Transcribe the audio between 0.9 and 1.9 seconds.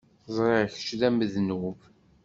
d amednub.